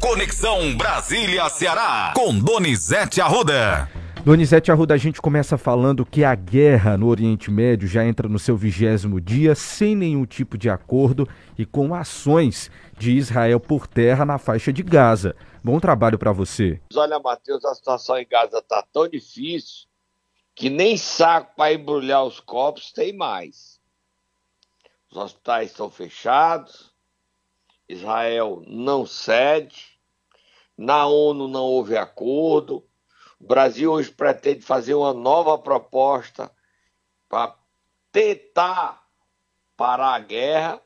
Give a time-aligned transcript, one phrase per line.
[0.00, 3.86] Conexão Brasília-Ceará, com Donizete Arruda.
[4.24, 8.38] Donizete Arruda, a gente começa falando que a guerra no Oriente Médio já entra no
[8.38, 11.28] seu vigésimo dia sem nenhum tipo de acordo
[11.58, 15.36] e com ações de Israel por terra na faixa de Gaza.
[15.62, 16.80] Bom trabalho para você.
[16.94, 19.86] Olha, Matheus, a situação em Gaza está tão difícil
[20.54, 23.78] que nem saco para embrulhar os copos tem mais.
[25.10, 26.90] Os hospitais estão fechados,
[27.86, 29.89] Israel não cede,
[30.80, 32.88] na ONU não houve acordo.
[33.38, 36.50] O Brasil hoje pretende fazer uma nova proposta
[37.28, 37.54] para
[38.10, 39.06] tentar
[39.76, 40.82] parar a guerra,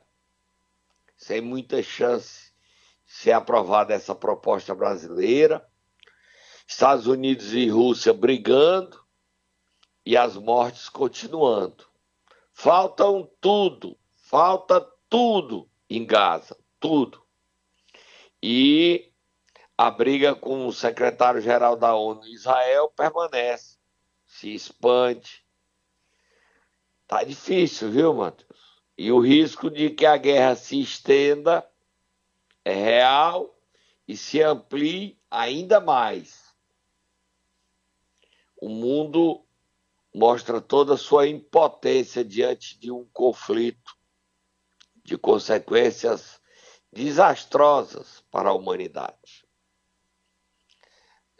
[1.15, 2.51] sem muita chance
[3.05, 5.65] de ser aprovada essa proposta brasileira.
[6.67, 9.01] Estados Unidos e Rússia brigando
[10.05, 11.85] e as mortes continuando.
[12.51, 17.23] Faltam tudo, falta tudo em Gaza tudo.
[18.43, 19.14] E
[19.77, 23.77] a briga com o secretário-geral da ONU Israel permanece,
[24.25, 25.43] se expande.
[27.07, 28.75] Tá difícil, viu, Matheus?
[28.97, 31.69] E o risco de que a guerra se estenda
[32.63, 33.53] é real
[34.07, 36.55] e se amplie ainda mais.
[38.61, 39.45] O mundo
[40.13, 43.93] mostra toda a sua impotência diante de um conflito
[45.03, 46.41] de consequências
[46.91, 49.44] desastrosas para a humanidade.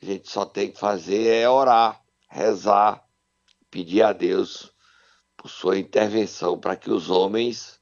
[0.02, 3.04] A gente só tem que fazer é orar, rezar,
[3.72, 4.72] pedir a Deus
[5.36, 7.80] por sua intervenção para que os homens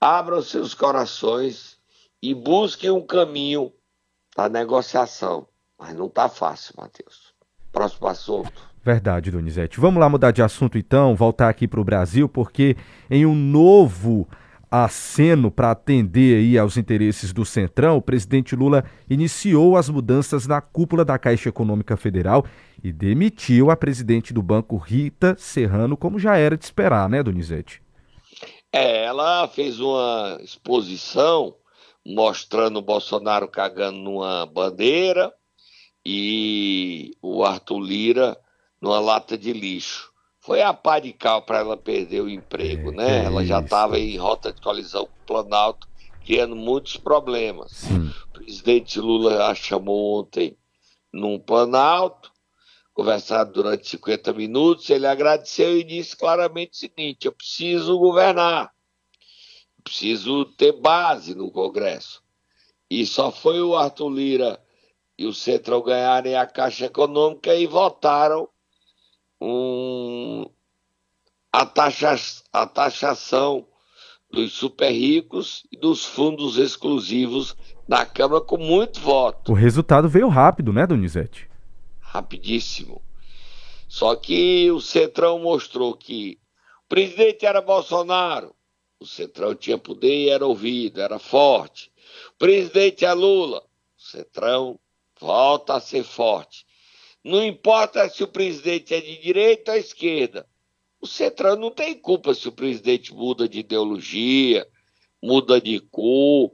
[0.00, 1.78] abram seus corações
[2.22, 3.72] e busquem um caminho
[4.36, 5.48] da negociação.
[5.78, 7.32] Mas não está fácil, Matheus.
[7.70, 8.68] Próximo assunto.
[8.82, 9.78] Verdade, Donizete.
[9.78, 12.76] Vamos lá mudar de assunto então, voltar aqui para o Brasil, porque
[13.10, 14.26] em um novo
[14.70, 20.60] aceno para atender aí aos interesses do Centrão, o presidente Lula iniciou as mudanças na
[20.60, 22.44] cúpula da Caixa Econômica Federal
[22.82, 27.82] e demitiu a presidente do banco Rita Serrano, como já era de esperar, né, Donizete?
[28.72, 31.54] É, ela fez uma exposição
[32.06, 35.32] mostrando o Bolsonaro cagando numa bandeira
[36.04, 38.38] e o Arthur Lira
[38.80, 40.10] numa lata de lixo
[40.48, 43.24] foi a pá de cal para ela perder o emprego, é, né?
[43.26, 45.86] Ela já estava em rota de colisão com o Planalto,
[46.24, 47.70] criando muitos problemas.
[47.72, 48.10] Sim.
[48.30, 50.56] O presidente Lula a chamou ontem
[51.12, 52.32] num Planalto,
[52.94, 58.72] conversado durante 50 minutos, ele agradeceu e disse claramente o seguinte: eu preciso governar,
[59.76, 62.22] eu preciso ter base no Congresso.
[62.88, 64.58] E só foi o Arthur Lira
[65.18, 68.48] e o Centrão ganharem a Caixa Econômica e votaram
[69.40, 70.48] um,
[71.52, 72.16] a, taxa,
[72.52, 73.66] a taxação
[74.30, 77.56] dos super ricos e dos fundos exclusivos
[77.86, 79.52] na Câmara com muito voto.
[79.52, 81.48] O resultado veio rápido, né, Donizete?
[82.00, 83.02] Rapidíssimo.
[83.88, 86.38] Só que o Centrão mostrou que
[86.84, 88.54] o presidente era Bolsonaro,
[89.00, 91.90] o Centrão tinha poder e era ouvido, era forte.
[92.34, 93.62] O presidente é Lula,
[93.96, 94.78] o Centrão
[95.18, 96.66] volta a ser forte.
[97.24, 100.46] Não importa se o presidente é de direita ou esquerda.
[101.00, 104.66] O Centrão não tem culpa se o presidente muda de ideologia,
[105.22, 106.52] muda de cor.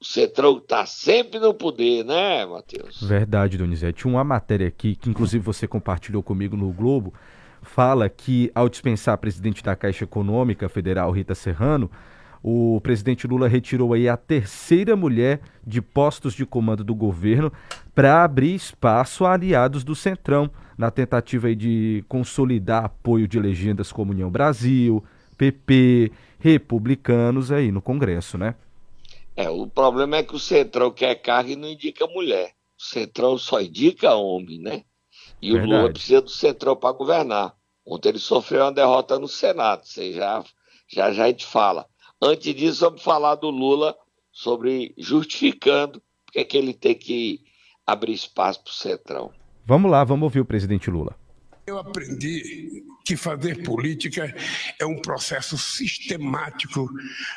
[0.00, 3.02] O Centrão está sempre no poder, né, Matheus?
[3.02, 4.06] Verdade, Donizete.
[4.06, 7.12] Uma matéria aqui, que inclusive você compartilhou comigo no Globo,
[7.62, 11.90] fala que ao dispensar a presidente da Caixa Econômica Federal, Rita Serrano,
[12.42, 17.52] o presidente Lula retirou aí a terceira mulher de postos de comando do governo
[17.94, 23.92] para abrir espaço a aliados do Centrão, na tentativa aí de consolidar apoio de legendas
[23.92, 25.04] como União Brasil,
[25.36, 28.54] PP, republicanos aí no Congresso, né?
[29.36, 32.52] É, o problema é que o Centrão quer carga e não indica mulher.
[32.78, 34.84] O Centrão só indica homem, né?
[35.40, 35.72] E Verdade.
[35.72, 37.54] o Lula precisa do Centrão para governar.
[37.86, 40.42] Ontem ele sofreu uma derrota no Senado, você já,
[40.88, 41.86] já, já a gente fala.
[42.22, 43.96] Antes disso, vamos falar do Lula
[44.32, 47.40] sobre justificando porque é que ele tem que
[47.84, 49.32] abrir espaço para o Centrão.
[49.66, 51.16] Vamos lá, vamos ouvir o presidente Lula.
[51.66, 54.32] Eu aprendi que fazer política
[54.78, 56.88] é um processo sistemático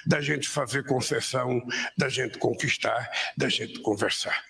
[0.06, 1.62] da gente fazer concessão,
[1.98, 4.44] da gente conquistar, da gente conversar.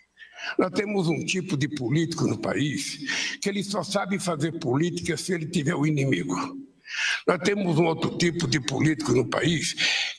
[0.60, 5.34] Nós temos um tipo de político no país que ele só sabe fazer política se
[5.34, 6.36] ele tiver o inimigo.
[7.28, 9.76] Nós temos um outro tipo de político no país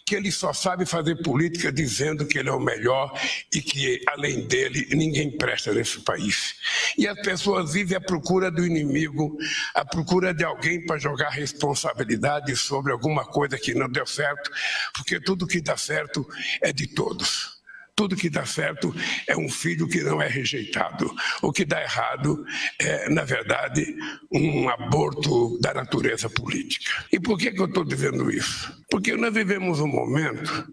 [0.07, 3.13] que ele só sabe fazer política dizendo que ele é o melhor
[3.53, 6.55] e que, além dele, ninguém presta nesse país.
[6.99, 9.37] E as pessoas vivem à procura do inimigo,
[9.75, 14.51] à procura de alguém para jogar responsabilidade sobre alguma coisa que não deu certo,
[14.93, 16.27] porque tudo que dá certo
[16.61, 17.54] é de todos.
[17.97, 18.95] Tudo que dá certo
[19.29, 21.15] é um filho que não é rejeitado.
[21.41, 22.45] O que dá errado
[22.81, 23.95] é, na verdade,
[24.33, 26.91] um aborto da natureza política.
[27.13, 28.83] E por que, que eu estou dizendo isso?
[28.91, 30.69] Porque nós vivemos um momento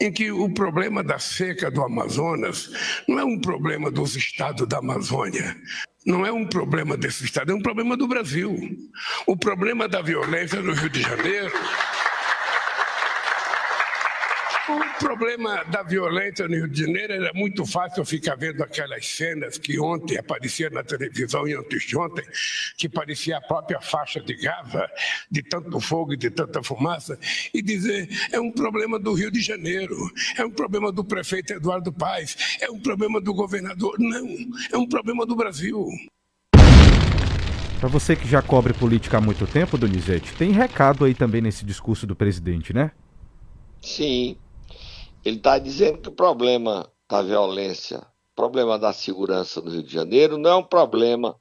[0.00, 2.70] em que o problema da seca do Amazonas
[3.08, 5.56] não é um problema dos estados da Amazônia,
[6.06, 8.56] não é um problema desse estado, é um problema do Brasil.
[9.26, 11.52] O problema da violência no Rio de Janeiro
[14.96, 19.58] o problema da violência no Rio de Janeiro era muito fácil ficar vendo aquelas cenas
[19.58, 22.24] que ontem apareciam na televisão e antes de ontem,
[22.78, 24.88] que parecia a própria faixa de Gaza,
[25.30, 27.18] de tanto fogo e de tanta fumaça,
[27.52, 29.96] e dizer é um problema do Rio de Janeiro,
[30.36, 33.96] é um problema do prefeito Eduardo Paes, é um problema do governador.
[33.98, 34.26] Não,
[34.72, 35.88] é um problema do Brasil.
[37.78, 41.66] Para você que já cobre política há muito tempo, Donizete, tem recado aí também nesse
[41.66, 42.90] discurso do presidente, né?
[43.82, 44.36] Sim,
[45.26, 50.38] ele está dizendo que o problema da violência, problema da segurança no Rio de Janeiro,
[50.38, 51.36] não é um problema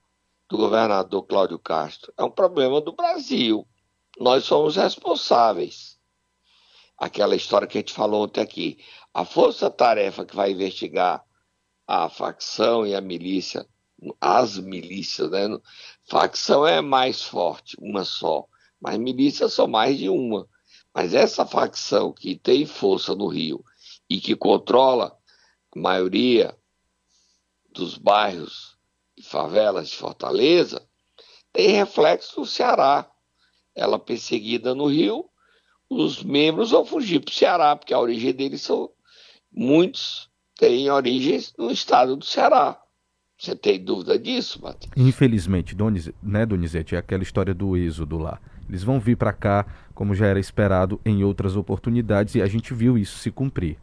[0.49, 3.63] do governador Cláudio Castro, é um problema do Brasil.
[4.19, 5.99] Nós somos responsáveis.
[6.97, 8.79] Aquela história que a gente falou ontem aqui.
[9.13, 11.23] A força-tarefa que vai investigar
[11.85, 13.67] a facção e a milícia,
[14.19, 15.47] as milícias, né?
[16.09, 18.47] Facção é mais forte, uma só,
[18.81, 20.47] mas milícias são mais de uma.
[20.91, 23.63] Mas essa facção que tem força no Rio
[24.09, 25.17] e que controla
[25.75, 26.55] a maioria
[27.71, 28.77] dos bairros
[29.17, 30.87] e favelas de Fortaleza,
[31.51, 33.09] tem reflexo no Ceará.
[33.75, 35.29] Ela perseguida no Rio,
[35.89, 38.89] os membros vão fugir para o Ceará, porque a origem deles são.
[39.51, 42.81] Muitos têm origens no estado do Ceará.
[43.37, 44.91] Você tem dúvida disso, Matheus?
[44.95, 48.39] Infelizmente, Donizete, né, Donizete, é aquela história do êxodo lá.
[48.67, 52.73] Eles vão vir para cá, como já era esperado em outras oportunidades, e a gente
[52.73, 53.77] viu isso se cumprir.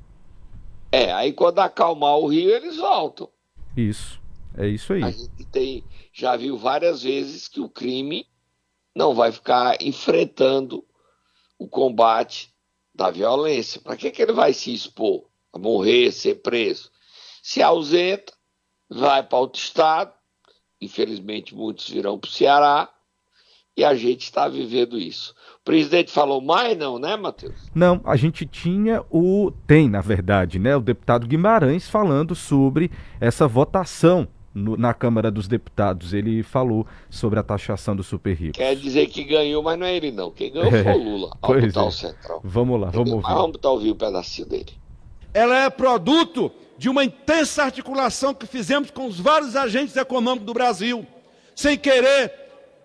[0.93, 3.29] É, aí quando acalmar o rio, eles voltam.
[3.75, 4.21] Isso,
[4.57, 5.03] é isso aí.
[5.03, 8.27] A gente tem, já viu várias vezes que o crime
[8.95, 10.85] não vai ficar enfrentando
[11.59, 12.53] o combate
[12.95, 13.81] da violência.
[13.81, 15.25] Para que, que ele vai se expor?
[15.51, 16.91] A morrer, ser preso?
[17.43, 18.33] Se ausenta,
[18.89, 20.13] vai para outro estado,
[20.81, 22.93] infelizmente muitos virão para o Ceará,
[23.77, 25.35] e a gente está vivendo isso.
[25.61, 27.71] O presidente falou mais, não, né, Matheus?
[27.75, 29.53] Não, a gente tinha o.
[29.67, 30.77] Tem, na verdade, né?
[30.77, 32.91] O deputado Guimarães falando sobre
[33.21, 36.13] essa votação no, na Câmara dos Deputados.
[36.13, 38.55] Ele falou sobre a taxação do super rico.
[38.55, 40.31] Quer dizer que ganhou, mas não é ele, não.
[40.31, 41.89] Quem ganhou é, foi o Lula, ao pois botar é.
[41.89, 42.41] o central.
[42.45, 43.23] Vamos lá, vamos ouvir.
[43.23, 44.73] Mas vamos botar ouvir o pedacinho dele.
[45.33, 50.53] Ela é produto de uma intensa articulação que fizemos com os vários agentes econômicos do
[50.53, 51.07] Brasil,
[51.55, 52.42] sem querer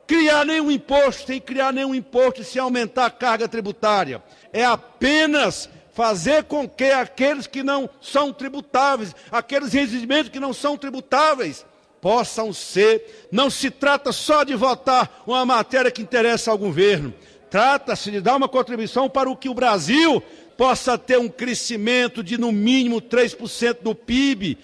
[0.07, 4.23] criar nenhum imposto, sem criar nenhum imposto, sem aumentar a carga tributária.
[4.53, 10.77] É apenas fazer com que aqueles que não são tributáveis, aqueles rendimentos que não são
[10.77, 11.65] tributáveis,
[11.99, 13.27] possam ser.
[13.31, 17.13] Não se trata só de votar uma matéria que interessa ao governo.
[17.49, 20.21] Trata-se de dar uma contribuição para o que o Brasil
[20.57, 24.57] possa ter um crescimento de no mínimo 3% do PIB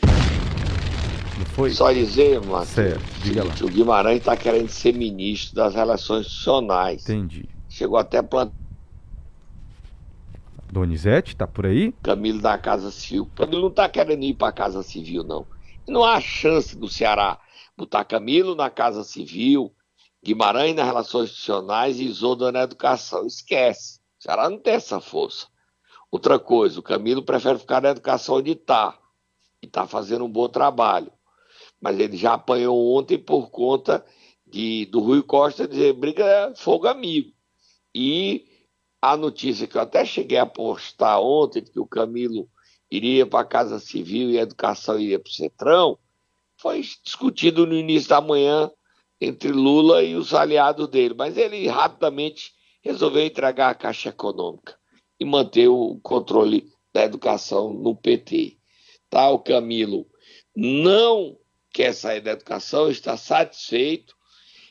[1.54, 1.70] foi?
[1.70, 3.54] Só dizer, Matheus, diga lá.
[3.62, 7.04] o Guimarães está querendo ser ministro das Relações Institucionais.
[7.04, 7.48] Entendi.
[7.70, 8.56] Chegou até a plantar.
[10.72, 11.92] Donizete, tá por aí?
[12.02, 13.30] Camilo da Casa Civil.
[13.36, 15.46] Camilo não tá querendo ir para a Casa Civil, não.
[15.88, 17.40] Não há chance do Ceará
[17.78, 19.72] botar Camilo na Casa Civil,
[20.24, 23.28] Guimarães nas Relações Institucionais e Isolda na Educação.
[23.28, 24.00] Esquece.
[24.20, 25.48] O Ceará não tem essa força.
[26.10, 28.98] Outra coisa, o Camilo prefere ficar na educação onde está.
[29.62, 31.12] E está fazendo um bom trabalho
[31.84, 34.06] mas ele já apanhou ontem por conta
[34.48, 37.34] de, do Rui Costa dizer briga fogo amigo.
[37.94, 38.46] E
[39.02, 42.50] a notícia que eu até cheguei a postar ontem, que o Camilo
[42.90, 46.00] iria para a Casa Civil e a educação iria para o Centrão,
[46.56, 48.72] foi discutido no início da manhã
[49.20, 54.78] entre Lula e os aliados dele, mas ele rapidamente resolveu entregar a Caixa Econômica
[55.20, 58.58] e manter o controle da educação no PT.
[59.10, 60.08] Tá, o Camilo
[60.56, 61.38] não
[61.74, 64.16] quer sair da educação, está satisfeito,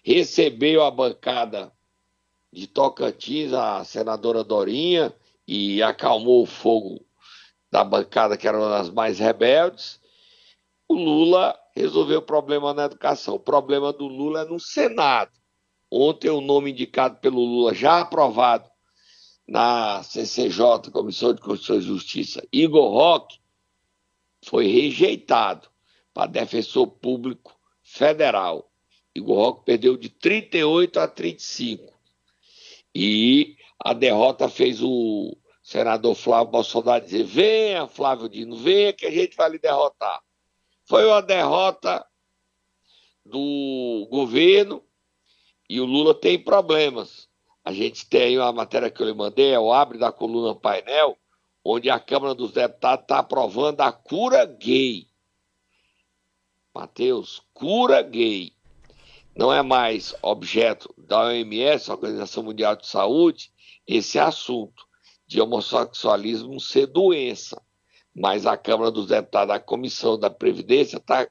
[0.04, 1.72] recebeu a bancada
[2.52, 5.12] de Tocantins, a senadora Dorinha,
[5.46, 7.04] e acalmou o fogo
[7.70, 10.00] da bancada, que era uma das mais rebeldes.
[10.88, 13.34] O Lula resolveu o problema na educação.
[13.34, 15.32] O problema do Lula é no Senado.
[15.90, 18.70] Ontem, o nome indicado pelo Lula, já aprovado
[19.46, 23.40] na CCJ, Comissão de Constituição e Justiça, Igor Roque,
[24.44, 25.71] foi rejeitado
[26.12, 28.70] para defensor público federal.
[29.14, 31.92] Igor Roque perdeu de 38 a 35.
[32.94, 39.10] E a derrota fez o senador Flávio Bolsonaro dizer: venha, Flávio Dino, venha que a
[39.10, 40.20] gente vai lhe derrotar.
[40.84, 42.04] Foi uma derrota
[43.24, 44.82] do governo
[45.68, 47.28] e o Lula tem problemas.
[47.64, 51.16] A gente tem uma matéria que eu lhe mandei, é o abre da coluna painel,
[51.64, 55.06] onde a Câmara dos Deputados está aprovando a cura gay.
[56.74, 58.54] Mateus, cura gay.
[59.36, 63.52] Não é mais objeto da OMS, Organização Mundial de Saúde,
[63.86, 64.86] esse assunto
[65.26, 67.60] de homossexualismo ser doença.
[68.14, 71.28] Mas a Câmara dos Deputados, a Comissão da Previdência, está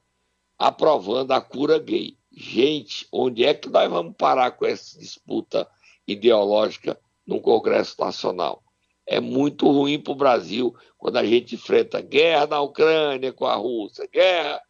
[0.56, 2.16] aprovando a cura gay.
[2.30, 5.68] Gente, onde é que nós vamos parar com essa disputa
[6.06, 8.62] ideológica no Congresso Nacional?
[9.04, 13.56] É muito ruim para o Brasil quando a gente enfrenta guerra na Ucrânia com a
[13.56, 14.62] Rússia, guerra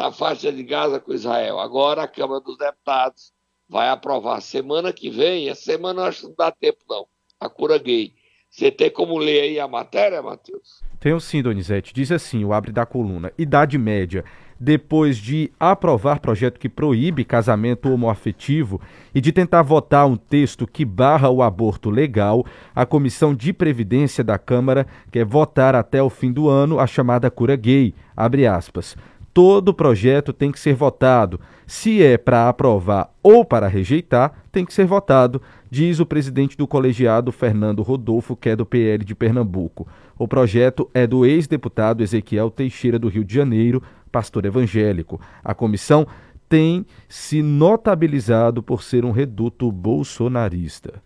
[0.00, 1.60] na faixa de Gaza com Israel.
[1.60, 3.32] Agora a Câmara dos Deputados
[3.68, 7.06] vai aprovar semana que vem, essa semana acho que não dá tempo não,
[7.38, 8.14] a cura gay.
[8.50, 10.80] Você tem como ler aí a matéria, Matheus?
[10.98, 11.94] Tenho sim, Donizete.
[11.94, 13.32] Diz assim, o abre da coluna.
[13.38, 14.24] Idade média
[14.58, 18.80] depois de aprovar projeto que proíbe casamento homoafetivo
[19.14, 24.22] e de tentar votar um texto que barra o aborto legal, a Comissão de Previdência
[24.22, 28.96] da Câmara quer votar até o fim do ano a chamada cura gay, abre aspas.
[29.32, 31.40] Todo projeto tem que ser votado.
[31.66, 36.66] Se é para aprovar ou para rejeitar, tem que ser votado, diz o presidente do
[36.66, 39.86] colegiado Fernando Rodolfo, que é do PL de Pernambuco.
[40.18, 45.20] O projeto é do ex-deputado Ezequiel Teixeira do Rio de Janeiro, pastor evangélico.
[45.44, 46.06] A comissão
[46.48, 51.00] tem se notabilizado por ser um reduto bolsonarista.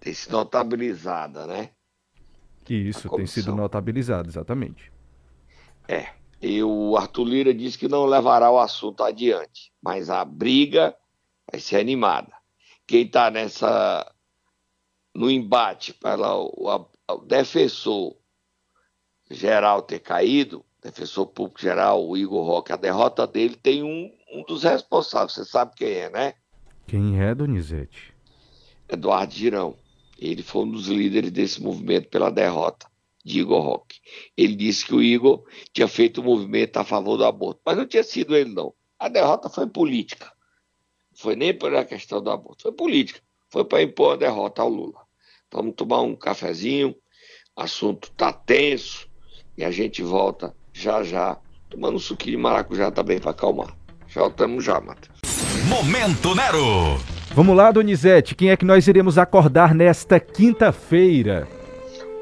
[0.00, 1.68] Tem se notabilizada, né?
[2.66, 4.90] Isso, tem sido notabilizado, exatamente.
[5.86, 6.19] É.
[6.40, 10.96] E o Arthur Lira disse que não levará o assunto adiante, mas a briga
[11.50, 12.32] vai ser animada.
[12.86, 14.10] Quem está nessa
[15.14, 18.16] no embate para o, o defensor
[19.30, 24.42] geral ter caído defensor público geral, o Igor Roque, a derrota dele tem um, um
[24.44, 25.32] dos responsáveis.
[25.32, 26.34] Você sabe quem é, né?
[26.86, 28.14] Quem é, Donizete?
[28.88, 29.76] Eduardo Girão.
[30.18, 32.89] Ele foi um dos líderes desse movimento pela derrota
[33.24, 33.98] de Igor Roque.
[34.36, 37.86] Ele disse que o Igor tinha feito um movimento a favor do aborto, mas não
[37.86, 38.72] tinha sido ele, não.
[38.98, 40.26] A derrota foi política.
[41.10, 43.20] Não foi nem pela questão do aborto, foi política.
[43.48, 45.00] Foi para impor a derrota ao Lula.
[45.52, 46.94] Vamos tomar um cafezinho,
[47.56, 49.08] o assunto está tenso
[49.56, 51.36] e a gente volta já já,
[51.68, 53.76] tomando um suquinho de maracujá também para acalmar.
[54.08, 55.18] Já estamos já, Matheus.
[55.68, 56.98] Momento Nero.
[57.34, 61.59] Vamos lá, Donizete, quem é que nós iremos acordar nesta quinta-feira?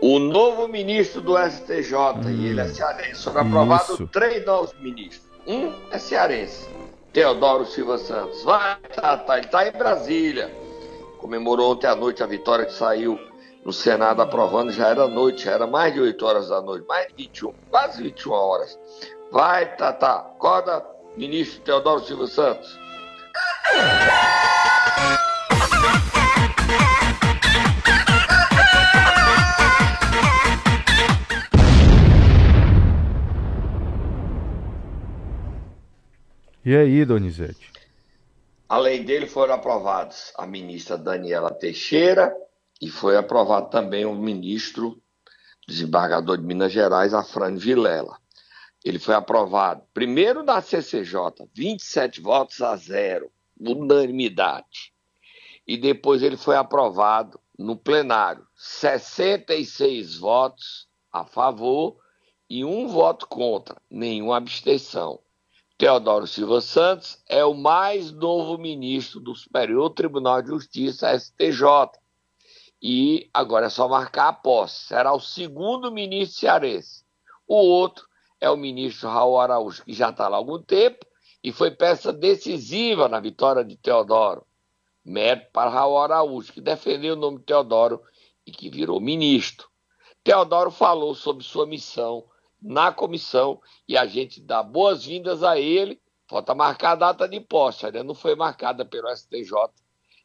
[0.00, 3.24] O novo ministro do STJ, hum, e ele é cearense.
[3.24, 4.06] Foram aprovados isso.
[4.06, 5.26] três novos ministros.
[5.46, 6.68] Um é cearense,
[7.12, 8.44] Teodoro Silva Santos.
[8.44, 10.54] Vai, tá, tá, ele está em Brasília.
[11.18, 13.18] Comemorou ontem à noite a vitória que saiu
[13.64, 17.08] no Senado aprovando, já era noite, já era mais de 8 horas da noite, mais
[17.08, 18.78] de 21, quase 21 horas.
[19.32, 20.86] Vai, Tata, acorda,
[21.16, 22.78] ministro Teodoro Silva Santos.
[36.68, 37.72] E aí, Donizete?
[38.68, 42.30] Além dele, foram aprovados a ministra Daniela Teixeira,
[42.78, 45.02] e foi aprovado também o ministro
[45.66, 48.18] desembargador de Minas Gerais, Afrânio Vilela.
[48.84, 54.92] Ele foi aprovado primeiro na CCJ, 27 votos a zero, unanimidade.
[55.66, 61.96] E depois ele foi aprovado no plenário, 66 votos a favor
[62.46, 65.18] e um voto contra, nenhuma abstenção.
[65.78, 71.62] Teodoro Silva Santos é o mais novo ministro do Superior Tribunal de Justiça, STJ
[72.82, 74.87] e agora é só marcar a posse.
[74.87, 77.04] Será o segundo ministro cearense.
[77.47, 78.08] O outro
[78.40, 81.06] é o ministro Raul Araújo, que já está lá há algum tempo
[81.44, 84.44] e foi peça decisiva na vitória de Teodoro.
[85.04, 88.02] Mérito para Raul Araújo, que defendeu o nome de Teodoro
[88.44, 89.68] e que virou ministro.
[90.25, 92.25] Teodoro falou sobre sua missão
[92.60, 96.00] na comissão e a gente dá boas-vindas a ele.
[96.28, 99.50] Falta marcar a data de posse, ainda não foi marcada pelo STJ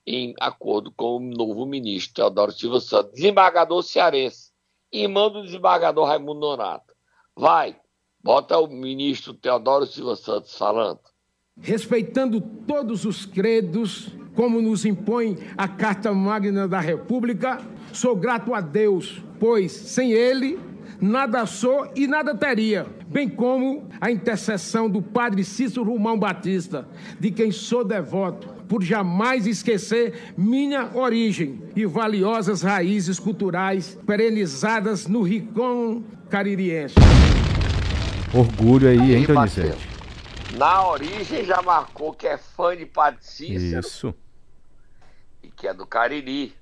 [0.06, 4.52] em acordo com o novo ministro Teodoro Silva Santos, desembargador cearense,
[4.92, 6.94] irmão do desembargador Raimundo Nonato.
[7.36, 7.78] Vai,
[8.22, 11.00] bota o ministro Teodoro Silva Santos falando.
[11.60, 17.60] Respeitando todos os credos, como nos impõe a Carta Magna da República,
[17.94, 20.60] sou grato a Deus, pois sem ele
[21.04, 26.88] nada sou e nada teria, bem como a intercessão do padre Cícero Romão Batista,
[27.20, 35.22] de quem sou devoto por jamais esquecer minha origem e valiosas raízes culturais perenizadas no
[35.22, 36.96] Ricão caririense.
[38.34, 39.90] Orgulho aí, hein, Donizete?
[40.58, 43.80] Na origem já marcou que é fã de Padre Cícero.
[43.80, 44.16] Isso.
[45.44, 46.56] E que é do Cariri.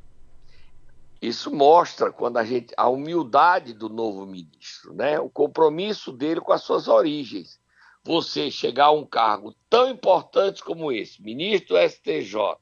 [1.21, 5.19] Isso mostra quando a gente a humildade do novo ministro, né?
[5.19, 7.59] O compromisso dele com as suas origens.
[8.03, 12.57] Você chegar a um cargo tão importante como esse, ministro do STJ,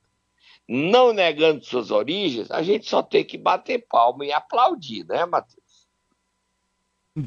[0.67, 5.87] não negando suas origens, a gente só tem que bater palma e aplaudir, né, Matheus?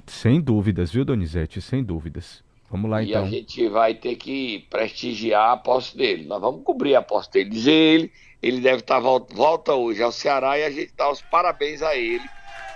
[0.07, 1.63] Sem dúvidas, viu, Donizete?
[1.63, 2.45] Sem dúvidas.
[2.71, 3.25] Vamos lá, e então.
[3.25, 6.25] E a gente vai ter que prestigiar a posse dele.
[6.25, 7.51] Nós vamos cobrir a posse dele.
[7.51, 8.13] Dizer ele,
[8.43, 11.95] ele deve estar volta, volta hoje ao Ceará e a gente dá os parabéns a
[11.95, 12.29] ele.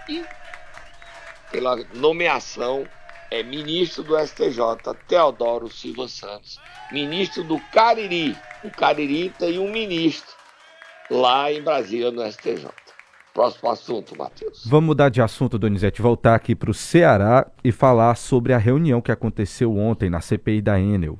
[0.08, 0.24] E
[1.50, 2.86] pela nomeação
[3.30, 4.60] é ministro do STJ,
[5.08, 6.60] Teodoro Silva Santos,
[6.92, 8.36] ministro do Cariri.
[8.62, 10.32] O Cariri tem um ministro
[11.10, 12.68] lá em Brasília, no STJ.
[13.34, 14.64] Próximo assunto, Matheus.
[14.64, 19.02] Vamos mudar de assunto, Donizete, voltar aqui para o Ceará e falar sobre a reunião
[19.02, 21.18] que aconteceu ontem na CPI da Enel.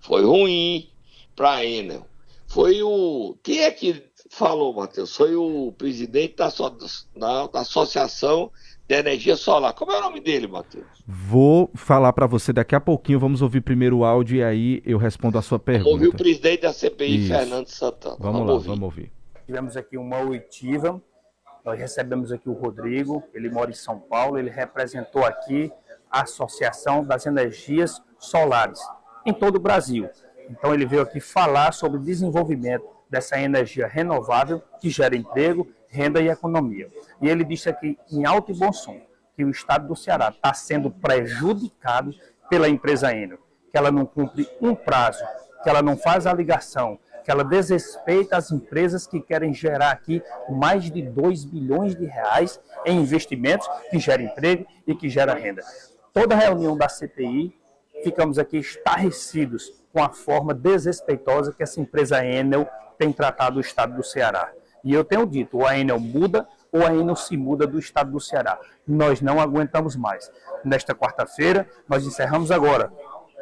[0.00, 0.88] Foi ruim
[1.36, 2.07] para a Enel.
[2.48, 3.36] Foi o.
[3.42, 5.14] Quem é que falou, Matheus?
[5.14, 6.68] Foi o presidente da, so...
[7.14, 8.50] da Associação
[8.88, 9.74] de Energia Solar.
[9.74, 10.86] Como é o nome dele, Matheus?
[11.06, 13.20] Vou falar para você daqui a pouquinho.
[13.20, 15.90] Vamos ouvir primeiro o áudio e aí eu respondo a sua pergunta.
[15.90, 17.28] Ouvir o presidente da CPI, Isso.
[17.28, 18.16] Fernando Santana.
[18.18, 18.68] Vamos, vamos lá, ouvir.
[18.68, 19.12] vamos ouvir.
[19.44, 21.00] Tivemos aqui uma oitiva,
[21.64, 25.70] nós recebemos aqui o Rodrigo, ele mora em São Paulo, ele representou aqui
[26.10, 28.80] a Associação das Energias Solares
[29.26, 30.08] em todo o Brasil.
[30.48, 36.20] Então ele veio aqui falar sobre o desenvolvimento dessa energia renovável que gera emprego, renda
[36.20, 36.90] e economia.
[37.20, 39.00] E ele disse aqui em alto e bom som
[39.36, 42.12] que o estado do Ceará está sendo prejudicado
[42.50, 43.38] pela empresa Enel,
[43.70, 45.24] que ela não cumpre um prazo,
[45.62, 50.22] que ela não faz a ligação, que ela desrespeita as empresas que querem gerar aqui
[50.48, 55.62] mais de 2 bilhões de reais em investimentos que geram emprego e que geram renda.
[56.12, 57.54] Toda reunião da CPI,
[58.02, 63.96] ficamos aqui estarrecidos com a forma desrespeitosa que essa empresa Enel tem tratado o estado
[63.96, 64.52] do Ceará.
[64.84, 68.12] E eu tenho dito, ou a Enel muda ou a Enel se muda do estado
[68.12, 68.58] do Ceará.
[68.86, 70.30] Nós não aguentamos mais.
[70.64, 72.92] Nesta quarta-feira, nós encerramos agora,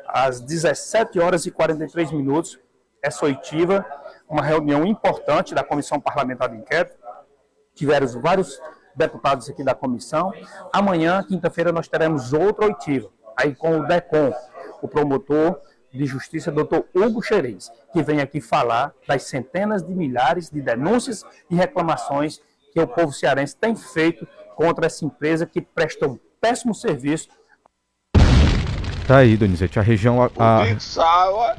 [0.07, 2.59] às 17 horas e 43 minutos,
[3.03, 3.85] essa oitiva,
[4.29, 6.97] uma reunião importante da Comissão Parlamentar de Inquérito.
[7.75, 8.61] Tiveram vários
[8.95, 10.33] deputados aqui da comissão.
[10.73, 14.33] Amanhã, quinta-feira, nós teremos outra oitiva, aí com o DECOM,
[14.81, 15.61] o promotor
[15.93, 21.25] de Justiça, doutor Hugo Xerez, que vem aqui falar das centenas de milhares de denúncias
[21.51, 22.41] e reclamações
[22.73, 27.29] que o povo cearense tem feito contra essa empresa que presta um péssimo serviço.
[29.07, 30.23] Tá aí, Donizete, a região...
[30.23, 31.57] A, Sauer,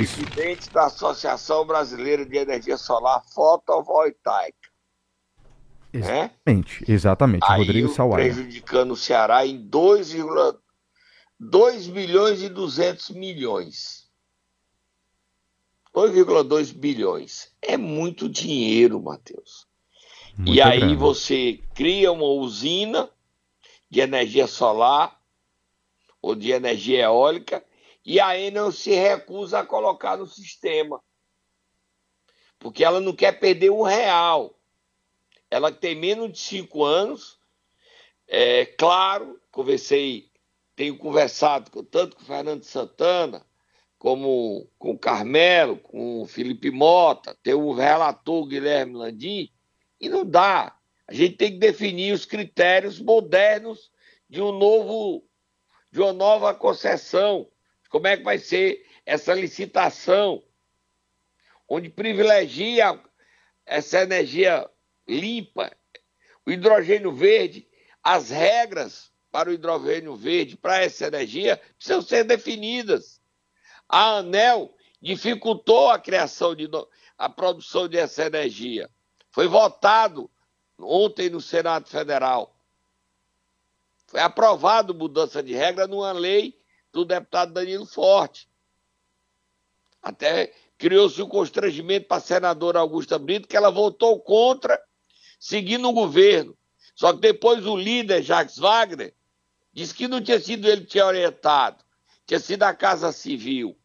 [0.00, 0.22] Isso.
[0.22, 4.56] presidente da Associação Brasileira de Energia Solar Fotovoltaica.
[5.92, 6.30] né?
[6.44, 7.46] Exatamente, exatamente.
[7.48, 8.24] Aí, Rodrigo Sawaia.
[8.24, 10.56] prejudicando o Ceará em 2,2
[11.86, 14.06] bilhões e 200 milhões.
[15.94, 17.52] 2,2 bilhões.
[17.62, 19.66] É muito dinheiro, Matheus.
[20.36, 20.96] Muita e aí grana.
[20.96, 23.10] você cria uma usina
[23.88, 25.18] de energia solar
[26.20, 27.64] ou de energia eólica
[28.04, 31.02] e a Enel se recusa a colocar no sistema.
[32.58, 34.54] Porque ela não quer perder um real.
[35.50, 37.38] Ela tem menos de cinco anos.
[38.28, 40.25] É claro, conversei,
[40.76, 43.44] tenho conversado tanto com o Fernando Santana,
[43.98, 49.50] como com o Carmelo, com o Felipe Mota, tem o relator Guilherme Landim,
[49.98, 50.76] e não dá.
[51.08, 53.90] A gente tem que definir os critérios modernos
[54.28, 55.24] de um novo,
[55.90, 57.48] de uma nova concessão.
[57.88, 60.42] Como é que vai ser essa licitação,
[61.66, 63.00] onde privilegia
[63.64, 64.68] essa energia
[65.08, 65.74] limpa,
[66.44, 67.66] o hidrogênio verde,
[68.02, 73.20] as regras para o hidrogênio verde, para essa energia, precisam ser definidas.
[73.86, 76.66] A ANEL dificultou a criação de
[77.18, 78.88] a produção dessa energia.
[79.30, 80.30] Foi votado
[80.78, 82.56] ontem no Senado Federal.
[84.06, 86.58] Foi aprovado mudança de regra numa lei
[86.90, 88.48] do deputado Danilo Forte.
[90.02, 94.82] Até criou-se um constrangimento para a senadora Augusta Brito, que ela votou contra,
[95.38, 96.56] seguindo o governo.
[96.94, 99.14] Só que depois o líder, Jacques Wagner,
[99.76, 101.84] disse que não tinha sido ele que tinha orientado,
[102.26, 103.78] tinha sido a Casa Civil.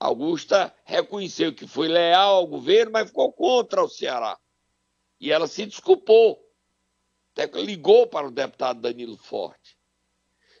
[0.00, 4.36] Augusta reconheceu que foi leal ao governo, mas ficou contra o Ceará.
[5.20, 6.44] E ela se desculpou.
[7.32, 9.78] Até ligou para o deputado Danilo Forte.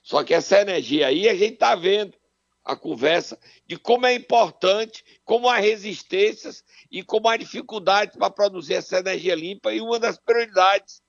[0.04, 2.16] Só que essa energia aí a gente está vendo.
[2.62, 8.74] a conversa de como é importante, como há resistências e como há dificuldades para produzir
[8.74, 9.72] essa energia limpa.
[9.72, 11.02] E uma das prioridades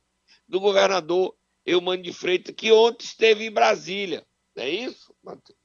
[0.48, 4.24] do governador Eumano de Freitas, que ontem esteve em Brasília.
[4.56, 5.60] Não é isso, Matheus?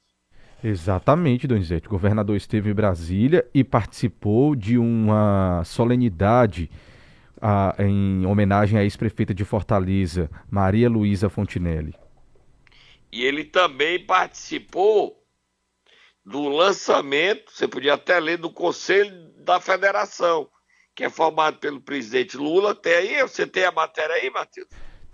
[0.63, 1.87] Exatamente, Donizete.
[1.87, 6.71] O governador esteve em Brasília e participou de uma solenidade
[7.41, 11.95] a, em homenagem à ex-prefeita de Fortaleza, Maria Luísa Fontinelli.
[13.13, 15.23] E ele também participou
[16.25, 20.49] do lançamento, você podia até ler, do Conselho da Federação,
[20.95, 22.75] que é formado pelo presidente Lula.
[22.75, 24.67] Tem aí, você tem a matéria aí, Matheus?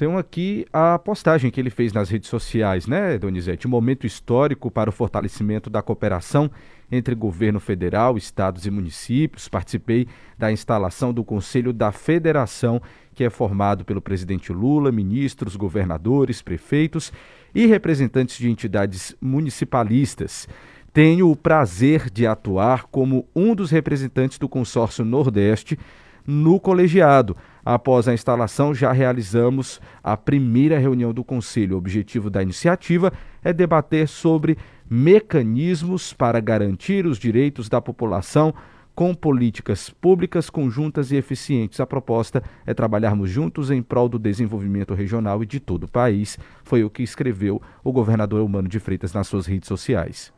[0.02, 3.68] Tem aqui a postagem que ele fez nas redes sociais, né, Donizete?
[3.68, 6.50] Um momento histórico para o fortalecimento da cooperação
[6.90, 9.46] entre governo federal, estados e municípios.
[9.46, 12.82] Participei da instalação do Conselho da Federação,
[13.14, 17.12] que é formado pelo presidente Lula, ministros, governadores, prefeitos
[17.54, 20.48] e representantes de entidades municipalistas.
[20.92, 25.78] Tenho o prazer de atuar como um dos representantes do consórcio Nordeste
[26.26, 27.36] no colegiado.
[27.64, 31.76] Após a instalação, já realizamos a primeira reunião do Conselho.
[31.76, 34.58] O objetivo da iniciativa é debater sobre
[34.90, 38.52] mecanismos para garantir os direitos da população
[38.94, 41.80] com políticas públicas conjuntas e eficientes.
[41.80, 46.38] A proposta é trabalharmos juntos em prol do desenvolvimento regional e de todo o país.
[46.62, 50.32] Foi o que escreveu o governador Humano de Freitas nas suas redes sociais.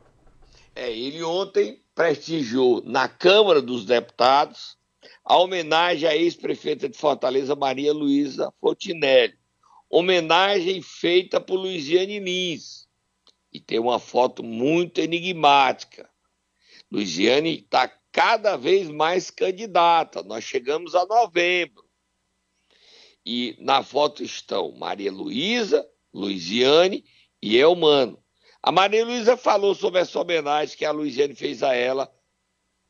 [0.75, 4.77] É, ele ontem prestigiou na Câmara dos Deputados
[5.25, 9.33] a homenagem à ex-prefeita de Fortaleza, Maria Luísa Fontinelli.
[9.89, 12.87] Homenagem feita por Luiziane Lins.
[13.51, 16.07] E tem uma foto muito enigmática.
[16.91, 20.21] Luiziane está cada vez mais candidata.
[20.21, 21.83] Nós chegamos a novembro.
[23.25, 27.03] E na foto estão Maria Luísa, Luiziane
[27.41, 28.21] e Elmano.
[28.61, 32.14] A Maria Luísa falou sobre essa homenagem que a Luiziane fez a ela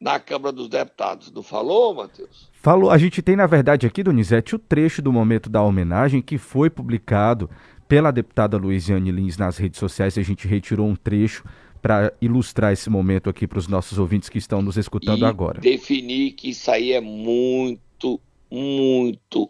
[0.06, 1.32] na Câmara dos Deputados.
[1.32, 2.48] Não falou, Matheus?
[2.54, 2.92] Falou.
[2.92, 6.70] A gente tem, na verdade, aqui, Donizete, o trecho do momento da homenagem que foi
[6.70, 7.50] publicado
[7.88, 10.16] pela deputada Luiziane Lins nas redes sociais.
[10.16, 11.44] A gente retirou um trecho
[11.82, 15.60] para ilustrar esse momento aqui para os nossos ouvintes que estão nos escutando e agora.
[15.60, 19.50] Definir que isso aí é muito, muito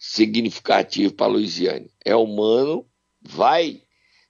[0.00, 1.88] significativo para a Luiziane.
[2.04, 2.84] É humano,
[3.22, 3.80] vai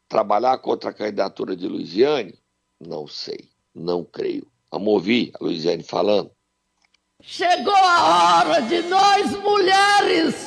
[0.06, 2.34] trabalhar contra a candidatura de Luiziane?
[2.78, 4.46] Não sei, não creio.
[4.70, 6.30] Vamos ouvir a Luiziane falando.
[7.22, 10.46] Chegou a hora de nós mulheres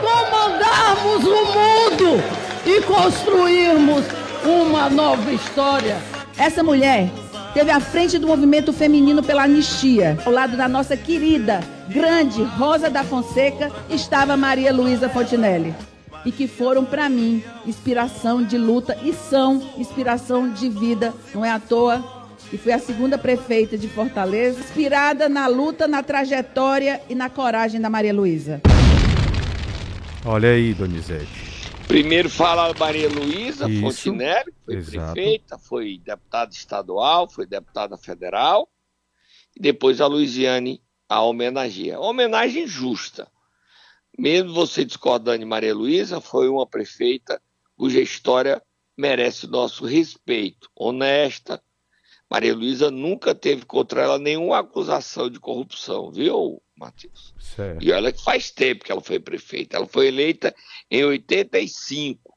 [0.00, 2.22] comandarmos o mundo
[2.66, 4.04] e construirmos
[4.44, 5.96] uma nova história.
[6.36, 7.10] Essa mulher
[7.52, 10.18] teve à frente do movimento feminino pela anistia.
[10.24, 15.74] Ao lado da nossa querida, grande Rosa da Fonseca, estava Maria Luísa Fontinelli
[16.24, 21.12] e que foram para mim inspiração de luta e são inspiração de vida.
[21.34, 22.21] Não é à toa
[22.52, 27.80] e fui a segunda prefeita de Fortaleza, inspirada na luta, na trajetória e na coragem
[27.80, 28.60] da Maria Luísa.
[30.24, 31.52] Olha aí, Donizete.
[31.88, 35.12] Primeiro fala a Maria Luísa Fontinelli, foi Exato.
[35.12, 38.68] prefeita, foi deputada estadual, foi deputada federal,
[39.56, 41.98] e depois a Luiziane a homenageia.
[41.98, 43.26] Homenagem justa
[44.18, 47.40] mesmo você discordando de Maria Luísa, foi uma prefeita
[47.76, 48.62] cuja história
[48.96, 51.62] merece nosso respeito, honesta.
[52.32, 57.34] Maria Luísa nunca teve contra ela nenhuma acusação de corrupção, viu, Matheus?
[57.38, 57.84] Certo.
[57.84, 59.76] E olha que faz tempo que ela foi prefeita.
[59.76, 60.54] Ela foi eleita
[60.90, 62.34] em 85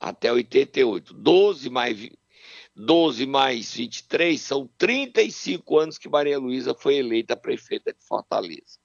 [0.00, 1.12] até 88.
[1.12, 2.08] 12 mais,
[2.74, 8.78] 12 mais 23 são 35 anos que Maria Luísa foi eleita prefeita de Fortaleza.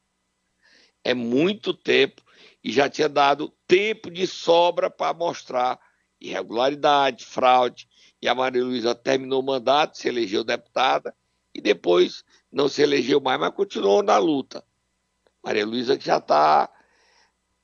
[1.06, 2.22] É muito tempo
[2.62, 5.80] e já tinha dado tempo de sobra para mostrar
[6.20, 7.88] irregularidade, fraude.
[8.22, 11.16] E a Maria Luísa terminou o mandato, se elegeu deputada
[11.54, 14.64] e depois não se elegeu mais, mas continuou na luta.
[15.44, 16.70] Maria Luísa que já está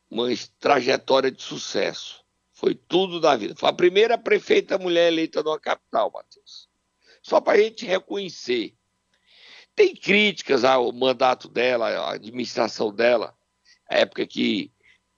[0.10, 0.28] uma
[0.60, 2.24] trajetória de sucesso.
[2.54, 3.54] Foi tudo da vida.
[3.56, 6.70] Foi a primeira prefeita mulher eleita numa capital, Matheus.
[7.22, 8.76] Só para a gente reconhecer.
[9.76, 13.36] Tem críticas ao mandato dela, à administração dela,
[13.90, 14.72] a época que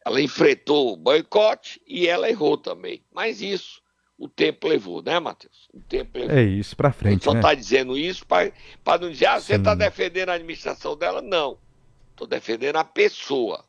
[0.04, 3.06] ela enfrentou o boicote e ela errou também.
[3.12, 3.84] Mas isso
[4.18, 5.70] o tempo levou, né, Matheus?
[5.72, 6.36] O tempo levou.
[6.36, 7.24] É isso, para frente.
[7.24, 7.56] Só está né?
[7.56, 8.52] dizendo isso para
[9.00, 11.22] não dizer, ah, você está defendendo a administração dela?
[11.22, 11.60] Não.
[12.10, 13.64] Estou defendendo a pessoa,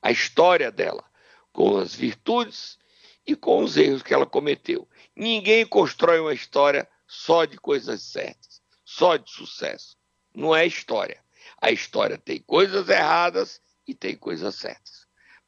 [0.00, 1.04] a história dela,
[1.52, 2.78] com as virtudes
[3.26, 4.88] e com os erros que ela cometeu.
[5.16, 9.96] Ninguém constrói uma história só de coisas certas, só de sucesso.
[10.32, 11.20] Não é história.
[11.60, 14.95] A história tem coisas erradas e tem coisas certas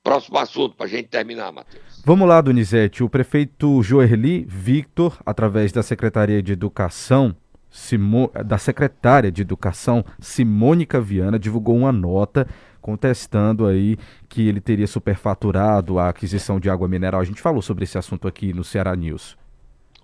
[0.09, 2.03] Próximo assunto, para a gente terminar, Matheus.
[2.03, 3.05] Vamos lá, Donizete.
[3.05, 7.37] O prefeito Joerli Victor, através da Secretaria de Educação,
[7.71, 8.31] Simo...
[8.47, 12.49] da secretária de Educação, Simônica Viana, divulgou uma nota
[12.81, 13.99] contestando aí
[14.31, 17.21] que ele teria superfaturado a aquisição de água mineral.
[17.21, 19.37] A gente falou sobre esse assunto aqui no Ceará News.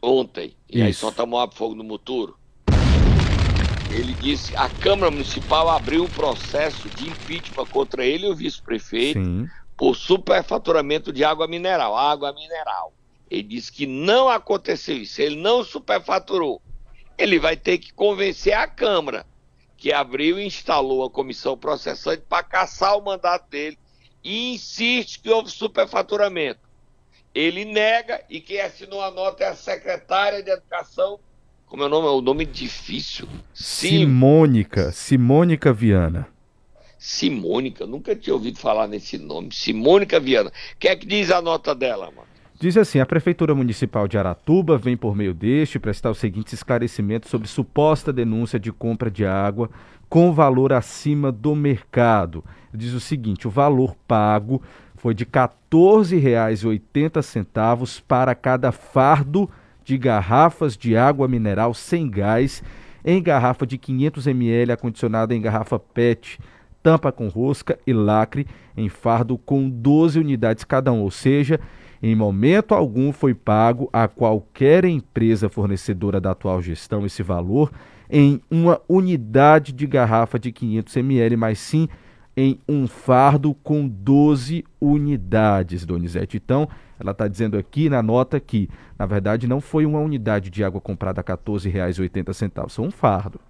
[0.03, 0.55] Ontem.
[0.69, 0.85] E Isso.
[0.85, 2.37] aí só tomou fogo no moturo.
[3.91, 9.19] Ele disse a Câmara Municipal abriu um processo de impeachment contra ele e o vice-prefeito
[9.77, 11.97] por superfaturamento de água mineral.
[11.97, 12.93] Água mineral.
[13.31, 15.21] Ele disse que não aconteceu isso.
[15.21, 16.63] Ele não superfaturou.
[17.17, 19.27] Ele vai ter que convencer a Câmara
[19.77, 23.79] que abriu e instalou a comissão processante para caçar o mandato dele
[24.23, 26.61] e insiste que houve superfaturamento.
[27.35, 31.19] Ele nega e quem assinou a nota é a secretária de Educação.
[31.67, 32.07] Como é o nome?
[32.07, 33.29] É o nome difícil.
[33.53, 33.89] Sim.
[33.89, 34.93] Simônica.
[34.93, 36.29] Simônica Viana.
[37.05, 39.51] Simônica, nunca tinha ouvido falar nesse nome.
[39.53, 40.49] Simônica Viana.
[40.49, 42.27] O que é que diz a nota dela, mano?
[42.59, 47.31] Diz assim: a Prefeitura Municipal de Aratuba vem, por meio deste, prestar os seguintes esclarecimentos
[47.31, 49.69] sobre suposta denúncia de compra de água
[50.09, 52.43] com valor acima do mercado.
[52.73, 54.63] Diz o seguinte: o valor pago
[54.97, 59.51] foi de R$ 14,80 para cada fardo
[59.85, 62.63] de garrafas de água mineral sem gás
[63.05, 66.39] em garrafa de 500 ml acondicionada em garrafa PET,
[66.85, 71.59] tampa com rosca e lacre em fardo com 12 unidades cada um, ou seja,
[72.03, 77.73] em momento algum foi pago a qualquer empresa fornecedora da atual gestão esse valor
[78.11, 81.89] em uma unidade de garrafa de 500 ml, mas sim
[82.37, 86.37] em um fardo com 12 unidades, Donizete.
[86.37, 86.69] Então,
[87.01, 88.69] ela está dizendo aqui na nota que,
[88.99, 93.41] na verdade, não foi uma unidade de água comprada a R$ 14,80, foi um fardo.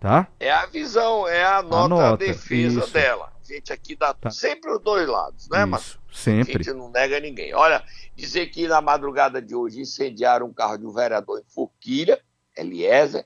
[0.00, 0.02] É.
[0.02, 0.28] Tá?
[0.40, 2.92] É a visão, é a nota, a nota defesa isso.
[2.92, 3.32] dela.
[3.38, 4.30] A gente aqui dá tá.
[4.30, 6.60] sempre os dois lados, né, Isso, Sempre.
[6.60, 7.54] A gente não nega ninguém.
[7.54, 7.84] Olha,
[8.16, 12.20] dizer que na madrugada de hoje incendiaram um carro de um vereador em Forquilha,
[12.56, 13.24] Eliezer.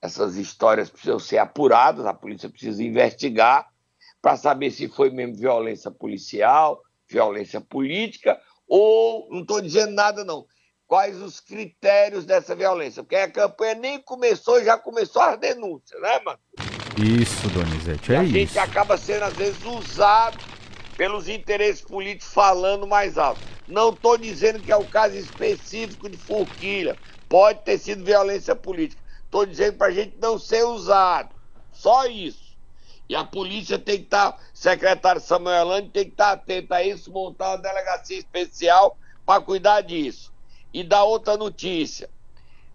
[0.00, 3.68] Essas histórias precisam ser apuradas, a polícia precisa investigar
[4.20, 10.46] para saber se foi mesmo violência policial, violência política, ou não estou dizendo nada, não.
[10.92, 13.02] Quais os critérios dessa violência?
[13.02, 16.38] Porque a campanha nem começou e já começou as denúncias, né, mano?
[16.98, 18.36] Isso, Donizete, é a isso.
[18.36, 20.36] A gente acaba sendo, às vezes, usado
[20.94, 23.40] pelos interesses políticos falando mais alto.
[23.66, 26.94] Não estou dizendo que é o caso específico de Forquilha.
[27.26, 29.00] Pode ter sido violência política.
[29.24, 31.34] Estou dizendo para a gente não ser usado.
[31.72, 32.54] Só isso.
[33.08, 36.74] E a polícia tem que estar, tá, secretário Samuel Lande tem que estar tá atento
[36.74, 40.30] a isso, montar uma delegacia especial para cuidar disso.
[40.72, 42.08] E da outra notícia.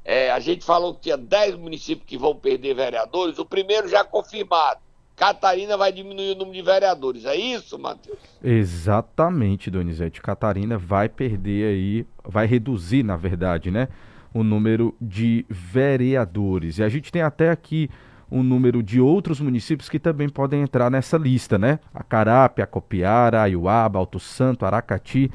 [0.03, 3.39] É, a gente falou que tinha 10 municípios que vão perder vereadores.
[3.39, 4.79] O primeiro já confirmado.
[5.15, 7.25] Catarina vai diminuir o número de vereadores.
[7.25, 8.19] É isso, Matheus?
[8.43, 10.21] Exatamente, Donizete.
[10.21, 13.88] Catarina vai perder aí, vai reduzir, na verdade, né?
[14.33, 16.77] o número de vereadores.
[16.77, 17.89] E a gente tem até aqui
[18.29, 21.79] um número de outros municípios que também podem entrar nessa lista, né?
[21.93, 25.31] Acarape, Acopiara, Aiuaba, Alto Santo, Aracati,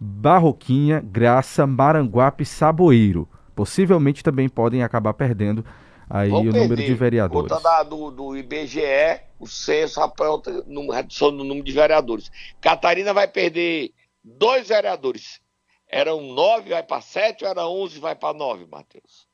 [0.00, 3.28] Barroquinha, Graça, Maranguape e Saboeiro.
[3.54, 5.64] Possivelmente também podem acabar perdendo
[6.08, 6.60] aí Vou o perder.
[6.60, 7.52] número de vereadores.
[7.52, 12.30] Conta da, do, do IBGE, o censo aponta redução do número de vereadores.
[12.60, 15.40] Catarina vai perder dois vereadores
[15.88, 19.26] eram nove, vai para sete, ou era onze, vai para nove, Matheus?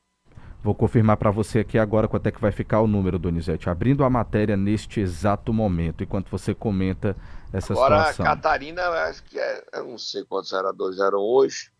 [0.63, 3.69] Vou confirmar para você aqui agora quanto é que vai ficar o número, Donizete.
[3.69, 7.15] Abrindo a matéria neste exato momento, enquanto você comenta
[7.57, 8.25] essa agora, situação.
[8.25, 11.71] Agora, Catarina, acho que é, eu não sei quantos vereadores eram hoje,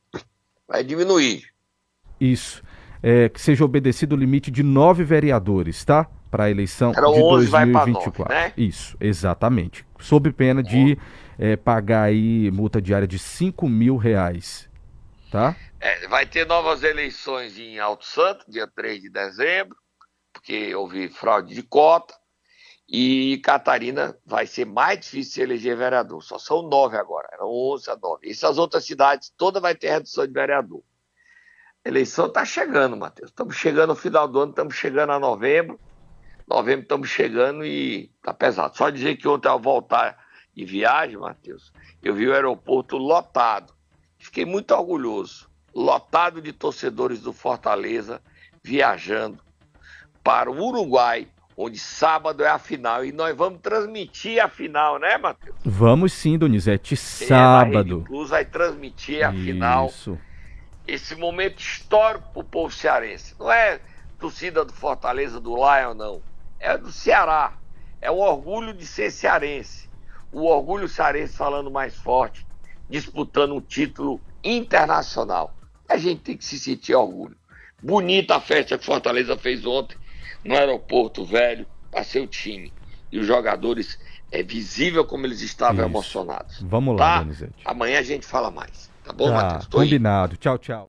[0.68, 1.44] vai diminuir.
[2.20, 2.64] Isso.
[3.04, 6.08] É, que seja obedecido o limite de nove vereadores, tá?
[6.32, 8.24] Para a eleição Era de 11, 2024.
[8.24, 8.54] 9, né?
[8.58, 9.86] Isso, exatamente.
[10.00, 10.98] Sob pena de
[11.38, 14.68] é, pagar aí multa diária de 5 mil reais.
[15.32, 15.56] Tá?
[15.80, 19.76] É, vai ter novas eleições em Alto Santo, dia 3 de dezembro,
[20.34, 22.14] porque houve fraude de cota.
[22.88, 26.22] E Catarina vai ser mais difícil eleger vereador.
[26.24, 28.30] Só são nove agora, eram 11 a 9.
[28.30, 30.84] Essas outras cidades, toda vai ter redução de vereador.
[31.84, 33.30] A eleição está chegando, Matheus.
[33.30, 35.80] Estamos chegando no final do ano, estamos chegando a novembro.
[36.48, 38.78] Novembro estamos chegando e tá pesado.
[38.78, 43.74] Só dizer que ontem ao voltar de viagem, Matheus, eu vi o aeroporto lotado.
[44.18, 45.50] Fiquei muito orgulhoso.
[45.74, 48.22] Lotado de torcedores do Fortaleza
[48.64, 49.44] viajando
[50.24, 53.06] para o Uruguai, onde sábado é a final.
[53.06, 55.56] E nós vamos transmitir a final, né, Matheus?
[55.64, 56.96] Vamos sim, Donizete.
[56.96, 58.04] Sábado.
[58.06, 59.44] A Plus vai transmitir a Isso.
[59.44, 59.94] final.
[60.88, 63.36] Esse momento histórico para o povo cearense.
[63.40, 63.80] Não é
[64.20, 66.22] torcida do Fortaleza, do Lion, não.
[66.60, 67.54] É do Ceará.
[68.02, 69.86] É o orgulho de ser cearense
[70.36, 72.46] o orgulho cearense falando mais forte,
[72.90, 75.56] disputando um título internacional.
[75.88, 77.38] A gente tem que se sentir orgulho.
[77.82, 79.96] Bonita a festa que Fortaleza fez ontem
[80.46, 82.72] no aeroporto velho para seu time.
[83.12, 83.98] E os jogadores,
[84.32, 85.86] é visível como eles estavam Isso.
[85.86, 86.58] emocionados.
[86.62, 87.20] Vamos lá, Tá?
[87.20, 87.54] Donizete.
[87.66, 88.92] Amanhã a gente fala mais.
[89.04, 89.64] Tá bom, Tá, Matheus?
[89.66, 89.70] Indo.
[89.70, 90.38] combinado.
[90.38, 90.84] Tchau, tchau.